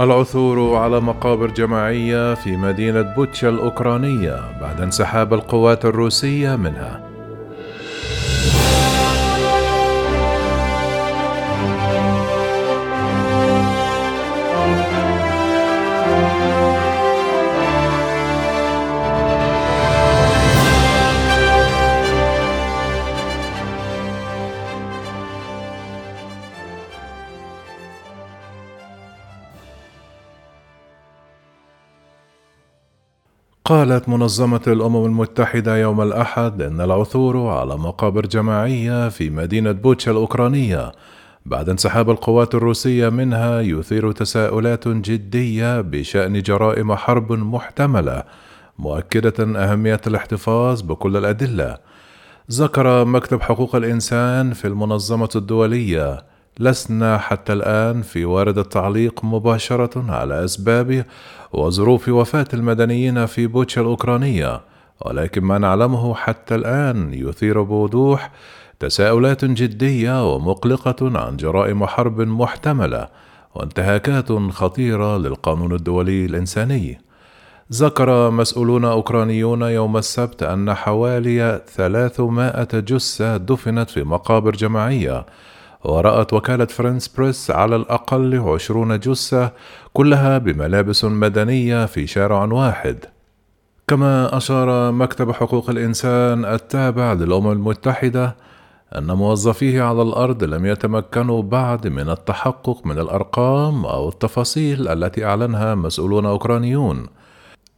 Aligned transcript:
العثور 0.00 0.76
على 0.76 1.00
مقابر 1.00 1.50
جماعية 1.50 2.34
في 2.34 2.56
مدينة 2.56 3.02
بوتشا 3.02 3.48
الأوكرانية 3.48 4.60
بعد 4.60 4.80
انسحاب 4.80 5.34
القوات 5.34 5.84
الروسية 5.84 6.56
منها. 6.56 7.09
قالت 33.64 34.08
منظمة 34.08 34.60
الأمم 34.66 35.04
المتحدة 35.04 35.76
يوم 35.76 36.00
الأحد 36.00 36.62
إن 36.62 36.80
العثور 36.80 37.46
على 37.46 37.76
مقابر 37.76 38.26
جماعية 38.26 39.08
في 39.08 39.30
مدينة 39.30 39.72
بوتشا 39.72 40.10
الأوكرانية 40.10 40.92
بعد 41.46 41.68
انسحاب 41.68 42.10
القوات 42.10 42.54
الروسية 42.54 43.08
منها 43.08 43.60
يثير 43.60 44.12
تساؤلات 44.12 44.88
جدية 44.88 45.80
بشأن 45.80 46.42
جرائم 46.42 46.94
حرب 46.94 47.32
محتملة 47.32 48.24
مؤكدة 48.78 49.34
أهمية 49.64 50.00
الاحتفاظ 50.06 50.80
بكل 50.80 51.16
الأدلة. 51.16 51.78
ذكر 52.50 53.04
مكتب 53.04 53.42
حقوق 53.42 53.76
الإنسان 53.76 54.52
في 54.52 54.64
المنظمة 54.68 55.28
الدولية 55.36 56.29
لسنا 56.60 57.18
حتى 57.18 57.52
الآن 57.52 58.02
في 58.02 58.24
وارد 58.24 58.58
التعليق 58.58 59.24
مباشرة 59.24 60.12
على 60.12 60.44
أسباب 60.44 61.04
وظروف 61.52 62.08
وفاة 62.08 62.46
المدنيين 62.54 63.26
في 63.26 63.46
بوتشا 63.46 63.80
الأوكرانية، 63.80 64.60
ولكن 65.06 65.44
ما 65.44 65.58
نعلمه 65.58 66.14
حتى 66.14 66.54
الآن 66.54 67.14
يثير 67.14 67.62
بوضوح 67.62 68.30
تساؤلات 68.80 69.44
جدية 69.44 70.34
ومقلقة 70.34 71.18
عن 71.18 71.36
جرائم 71.36 71.86
حرب 71.86 72.20
محتملة 72.20 73.08
وانتهاكات 73.54 74.32
خطيرة 74.32 75.18
للقانون 75.18 75.72
الدولي 75.72 76.24
الإنساني. 76.24 77.00
ذكر 77.72 78.30
مسؤولون 78.30 78.84
أوكرانيون 78.84 79.62
يوم 79.62 79.96
السبت 79.96 80.42
أن 80.42 80.74
حوالي 80.74 81.62
300 81.76 82.64
جثة 82.72 83.36
دفنت 83.36 83.90
في 83.90 84.04
مقابر 84.04 84.50
جماعية 84.50 85.26
ورأت 85.84 86.32
وكالة 86.32 86.64
فرنس 86.64 87.08
بريس 87.08 87.50
على 87.50 87.76
الأقل 87.76 88.38
عشرون 88.38 88.98
جثة 88.98 89.52
كلها 89.92 90.38
بملابس 90.38 91.04
مدنية 91.04 91.86
في 91.86 92.06
شارع 92.06 92.44
واحد. 92.44 93.04
كما 93.88 94.36
أشار 94.36 94.92
مكتب 94.92 95.32
حقوق 95.32 95.70
الإنسان 95.70 96.44
التابع 96.44 97.12
للأمم 97.12 97.52
المتحدة 97.52 98.36
أن 98.98 99.12
موظفيه 99.12 99.82
على 99.82 100.02
الأرض 100.02 100.44
لم 100.44 100.66
يتمكنوا 100.66 101.42
بعد 101.42 101.88
من 101.88 102.10
التحقق 102.10 102.86
من 102.86 102.98
الأرقام 102.98 103.86
أو 103.86 104.08
التفاصيل 104.08 104.88
التي 104.88 105.24
أعلنها 105.24 105.74
مسؤولون 105.74 106.26
أوكرانيون. 106.26 107.06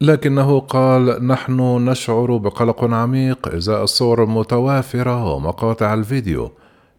لكنه 0.00 0.60
قال 0.60 1.26
نحن 1.26 1.60
نشعر 1.88 2.36
بقلق 2.36 2.84
عميق 2.84 3.48
إزاء 3.54 3.82
الصور 3.82 4.24
المتوافرة 4.24 5.34
ومقاطع 5.34 5.94
الفيديو 5.94 6.50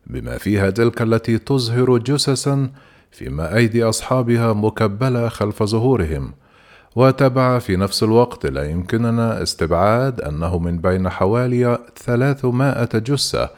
بما 0.08 0.38
فيها 0.38 0.70
تلك 0.70 1.02
التي 1.02 1.38
تظهر 1.38 1.98
جثثا 1.98 2.70
فيما 3.12 3.56
أيدي 3.56 3.84
أصحابها 3.84 4.54
مكبلة 4.54 5.30
خلف 5.30 5.64
ظهورهم 5.64 6.34
وتابع 6.96 7.60
في 7.60 7.76
نفس 7.76 8.04
الوقت 8.04 8.46
لا 8.46 8.70
يمكننا 8.70 9.44
استبعاد 9.44 10.22
أنه 10.22 10.60
من 10.60 10.78
بين 10.78 11.10
حوالي 11.10 11.80
300 11.96 12.86
جثة 12.94 13.50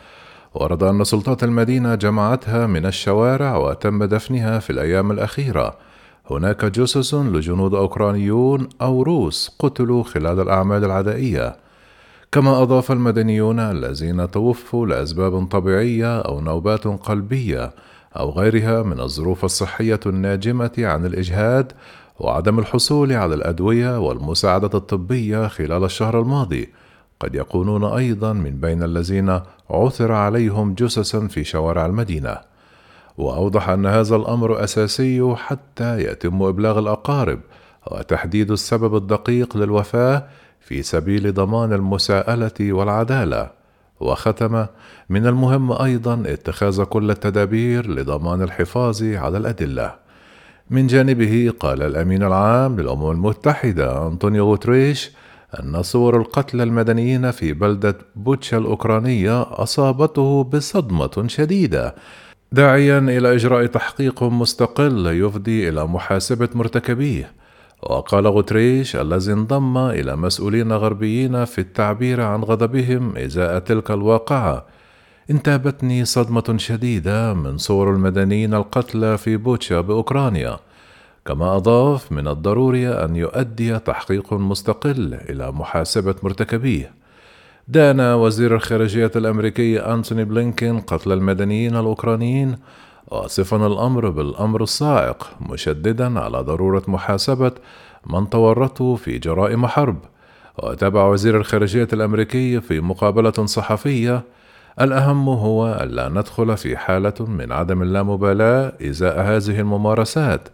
ورد 0.55 0.83
أن 0.83 1.03
سلطات 1.03 1.43
المدينة 1.43 1.95
جمعتها 1.95 2.67
من 2.67 2.85
الشوارع 2.85 3.57
وتم 3.57 4.03
دفنها 4.03 4.59
في 4.59 4.69
الأيام 4.69 5.11
الأخيرة. 5.11 5.77
هناك 6.31 6.65
جثث 6.65 7.13
لجنود 7.13 7.73
أوكرانيون 7.73 8.69
أو 8.81 9.03
روس 9.03 9.55
قتلوا 9.59 10.03
خلال 10.03 10.39
الأعمال 10.39 10.83
العدائية. 10.83 11.55
كما 12.35 12.61
أضاف 12.61 12.91
المدنيون 12.91 13.59
الذين 13.59 14.31
توفوا 14.31 14.87
لأسباب 14.87 15.45
طبيعية 15.45 16.19
أو 16.19 16.41
نوبات 16.41 16.87
قلبية 16.87 17.71
أو 18.17 18.29
غيرها 18.29 18.83
من 18.83 18.99
الظروف 18.99 19.45
الصحية 19.45 19.99
الناجمة 20.05 20.71
عن 20.77 21.05
الإجهاد 21.05 21.71
وعدم 22.19 22.59
الحصول 22.59 23.13
على 23.13 23.35
الأدوية 23.35 23.99
والمساعدة 23.99 24.77
الطبية 24.77 25.47
خلال 25.47 25.83
الشهر 25.83 26.19
الماضي. 26.19 26.69
قد 27.19 27.35
يكونون 27.35 27.83
أيضا 27.83 28.33
من 28.33 28.59
بين 28.59 28.83
الذين 28.83 29.39
عثر 29.69 30.11
عليهم 30.11 30.73
جثثا 30.73 31.27
في 31.27 31.43
شوارع 31.43 31.85
المدينة. 31.85 32.37
وأوضح 33.17 33.69
أن 33.69 33.85
هذا 33.85 34.15
الأمر 34.15 34.63
أساسي 34.63 35.35
حتى 35.35 36.03
يتم 36.03 36.43
إبلاغ 36.43 36.79
الأقارب 36.79 37.39
وتحديد 37.91 38.51
السبب 38.51 38.95
الدقيق 38.95 39.57
للوفاة 39.57 40.27
في 40.65 40.83
سبيل 40.83 41.33
ضمان 41.33 41.73
المساءلة 41.73 42.51
والعدالة 42.73 43.49
وختم 43.99 44.65
من 45.09 45.27
المهم 45.27 45.71
أيضا 45.71 46.23
اتخاذ 46.25 46.83
كل 46.83 47.11
التدابير 47.11 47.91
لضمان 47.91 48.41
الحفاظ 48.41 49.03
على 49.03 49.37
الأدلة. 49.37 49.95
من 50.69 50.87
جانبه 50.87 51.53
قال 51.59 51.81
الأمين 51.81 52.23
العام 52.23 52.79
للأمم 52.79 53.11
المتحدة 53.11 54.07
أنطونيو 54.07 54.45
غوتريش 54.45 55.11
أن 55.59 55.83
صور 55.83 56.17
القتلى 56.17 56.63
المدنيين 56.63 57.31
في 57.31 57.53
بلدة 57.53 57.97
بوتشا 58.15 58.57
الأوكرانية 58.57 59.41
أصابته 59.41 60.43
بصدمة 60.43 61.27
شديدة 61.27 61.95
داعيا 62.51 62.99
إلى 62.99 63.35
إجراء 63.35 63.65
تحقيق 63.65 64.23
مستقل 64.23 65.07
يفضي 65.07 65.69
إلى 65.69 65.87
محاسبة 65.87 66.49
مرتكبيه. 66.55 67.44
وقال 67.83 68.27
غوتريش 68.27 68.95
الذي 68.95 69.33
انضم 69.33 69.77
إلى 69.77 70.15
مسؤولين 70.15 70.73
غربيين 70.73 71.45
في 71.45 71.59
التعبير 71.61 72.21
عن 72.21 72.43
غضبهم 72.43 73.17
إزاء 73.17 73.59
تلك 73.59 73.91
الواقعة 73.91 74.65
انتابتني 75.31 76.05
صدمة 76.05 76.57
شديدة 76.57 77.33
من 77.33 77.57
صور 77.57 77.91
المدنيين 77.91 78.53
القتلى 78.53 79.17
في 79.17 79.37
بوتشا 79.37 79.81
بأوكرانيا 79.81 80.57
كما 81.25 81.55
أضاف 81.55 82.11
من 82.11 82.27
الضروري 82.27 82.89
أن 82.89 83.15
يؤدي 83.15 83.79
تحقيق 83.79 84.33
مستقل 84.33 85.13
إلى 85.13 85.51
محاسبة 85.51 86.15
مرتكبيه. 86.23 86.91
دان 87.67 87.99
وزير 88.01 88.55
الخارجية 88.55 89.11
الأمريكي 89.15 89.79
أنتوني 89.79 90.25
بلينكين 90.25 90.79
قتل 90.79 91.11
المدنيين 91.11 91.75
الأوكرانيين 91.75 92.55
واصفا 93.07 93.67
الأمر 93.67 94.09
بالأمر 94.09 94.63
الصاعق 94.63 95.29
مشددا 95.49 96.19
على 96.19 96.37
ضرورة 96.37 96.83
محاسبة 96.87 97.51
من 98.05 98.29
تورطوا 98.29 98.95
في 98.95 99.17
جرائم 99.17 99.67
حرب. 99.67 99.97
وتابع 100.63 101.05
وزير 101.05 101.37
الخارجية 101.37 101.87
الأمريكي 101.93 102.61
في 102.61 102.81
مقابلة 102.81 103.31
صحفية 103.31 104.23
الأهم 104.81 105.29
هو 105.29 105.79
الا 105.81 106.09
ندخل 106.09 106.57
في 106.57 106.77
حالة 106.77 107.13
من 107.19 107.51
عدم 107.51 107.81
اللامبالاة 107.81 108.73
إزاء 108.81 109.21
هذه 109.21 109.59
الممارسات 109.59 110.49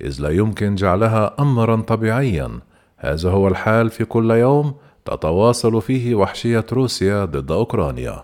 إذ 0.00 0.22
لا 0.22 0.30
يمكن 0.30 0.74
جعلها 0.74 1.34
امرا 1.38 1.76
طبيعيا. 1.76 2.50
هذا 2.96 3.30
هو 3.30 3.48
الحال 3.48 3.90
في 3.90 4.04
كل 4.04 4.30
يوم 4.30 4.74
تتواصل 5.04 5.82
فيه 5.82 6.14
وحشية 6.14 6.64
روسيا 6.72 7.24
ضد 7.24 7.52
أوكرانيا. 7.52 8.22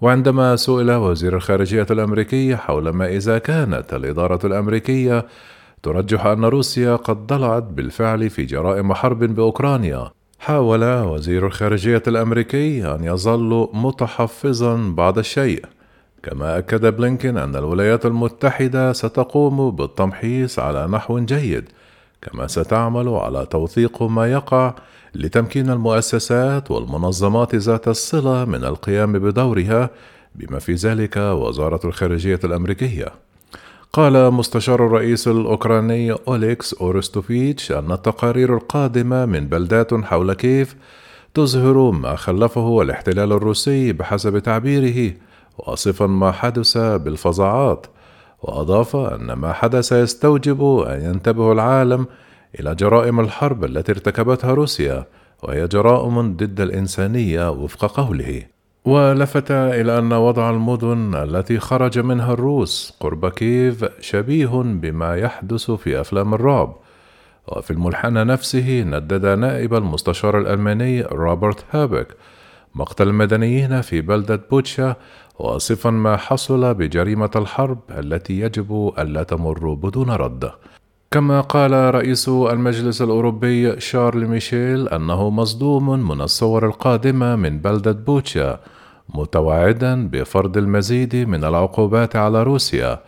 وعندما 0.00 0.56
سئل 0.56 0.90
وزير 0.90 1.36
الخارجية 1.36 1.86
الأمريكي 1.90 2.56
حول 2.56 2.88
ما 2.88 3.06
إذا 3.06 3.38
كانت 3.38 3.94
الإدارة 3.94 4.46
الأمريكية 4.46 5.26
ترجح 5.82 6.26
أن 6.26 6.44
روسيا 6.44 6.96
قد 6.96 7.26
ضلعت 7.26 7.62
بالفعل 7.62 8.30
في 8.30 8.44
جرائم 8.44 8.94
حرب 8.94 9.24
بأوكرانيا 9.24 10.10
حاول 10.38 10.84
وزير 10.84 11.46
الخارجية 11.46 12.02
الأمريكي 12.08 12.94
أن 12.94 13.04
يظل 13.04 13.68
متحفظا 13.72 14.94
بعض 14.96 15.18
الشيء 15.18 15.64
كما 16.22 16.58
أكد 16.58 16.96
بلينكين 16.96 17.36
أن 17.36 17.56
الولايات 17.56 18.06
المتحدة 18.06 18.92
ستقوم 18.92 19.70
بالتمحيص 19.70 20.58
على 20.58 20.86
نحو 20.86 21.18
جيد 21.18 21.68
كما 22.22 22.46
ستعمل 22.46 23.08
على 23.08 23.46
توثيق 23.46 24.02
ما 24.02 24.32
يقع 24.32 24.74
لتمكين 25.14 25.70
المؤسسات 25.70 26.70
والمنظمات 26.70 27.54
ذات 27.54 27.88
الصلة 27.88 28.44
من 28.44 28.64
القيام 28.64 29.12
بدورها 29.12 29.90
بما 30.34 30.58
في 30.58 30.74
ذلك 30.74 31.16
وزارة 31.16 31.80
الخارجية 31.84 32.40
الأمريكية. 32.44 33.06
قال 33.92 34.30
مستشار 34.30 34.86
الرئيس 34.86 35.28
الأوكراني 35.28 36.12
أوليكس 36.12 36.74
أورستوفيتش 36.74 37.72
أن 37.72 37.92
التقارير 37.92 38.56
القادمة 38.56 39.26
من 39.26 39.48
بلدات 39.48 39.94
حول 39.94 40.32
كيف 40.32 40.76
تظهر 41.34 41.90
ما 41.90 42.16
خلفه 42.16 42.82
الاحتلال 42.82 43.32
الروسي 43.32 43.92
بحسب 43.92 44.38
تعبيره 44.38 45.14
واصفا 45.58 46.06
ما 46.06 46.32
حدث 46.32 46.78
بالفظاعات 46.78 47.86
وأضاف 48.42 48.96
أن 48.96 49.32
ما 49.32 49.52
حدث 49.52 49.92
يستوجب 49.92 50.78
أن 50.78 51.04
ينتبه 51.04 51.52
العالم 51.52 52.06
إلى 52.60 52.74
جرائم 52.74 53.20
الحرب 53.20 53.64
التي 53.64 53.92
ارتكبتها 53.92 54.54
روسيا 54.54 55.04
وهي 55.42 55.68
جرائم 55.68 56.36
ضد 56.36 56.60
الإنسانية 56.60 57.50
وفق 57.50 58.00
قوله. 58.00 58.42
ولفت 58.84 59.50
إلى 59.50 59.98
أن 59.98 60.12
وضع 60.12 60.50
المدن 60.50 61.14
التي 61.14 61.58
خرج 61.58 61.98
منها 61.98 62.32
الروس 62.32 62.96
قرب 63.00 63.28
كييف 63.28 63.84
شبيه 64.00 64.62
بما 64.62 65.16
يحدث 65.16 65.70
في 65.70 66.00
أفلام 66.00 66.34
الرعب. 66.34 66.76
وفي 67.48 67.70
الملحن 67.70 68.26
نفسه 68.26 68.82
ندد 68.82 69.26
نائب 69.26 69.74
المستشار 69.74 70.38
الألماني 70.38 71.02
روبرت 71.02 71.64
هابك 71.70 72.16
مقتل 72.74 73.08
المدنيين 73.08 73.80
في 73.80 74.00
بلدة 74.00 74.40
بوتشا 74.50 74.96
واصفا 75.38 75.90
ما 75.90 76.16
حصل 76.16 76.74
بجريمة 76.74 77.30
الحرب 77.36 77.78
التي 77.90 78.40
يجب 78.40 78.92
ألا 78.98 79.22
تمر 79.22 79.74
بدون 79.74 80.10
رد. 80.10 80.50
كما 81.10 81.40
قال 81.40 81.94
رئيس 81.94 82.28
المجلس 82.28 83.02
الأوروبي 83.02 83.80
شارل 83.80 84.26
ميشيل 84.26 84.88
أنه 84.88 85.30
مصدوم 85.30 86.08
من 86.08 86.20
الصور 86.20 86.66
القادمة 86.66 87.36
من 87.36 87.58
بلدة 87.58 87.92
بوتشا 87.92 88.60
متوعدا 89.14 90.08
بفرض 90.08 90.56
المزيد 90.56 91.16
من 91.16 91.44
العقوبات 91.44 92.16
على 92.16 92.42
روسيا. 92.42 92.98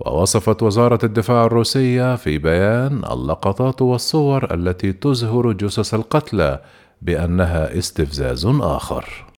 ووصفت 0.00 0.62
وزارة 0.62 0.98
الدفاع 1.04 1.44
الروسية 1.44 2.16
في 2.16 2.38
بيان 2.38 3.04
اللقطات 3.04 3.82
والصور 3.82 4.54
التي 4.54 4.92
تزهر 4.92 5.52
جثث 5.52 5.94
القتلى 5.94 6.60
بأنها 7.02 7.78
استفزاز 7.78 8.46
آخر. 8.46 9.29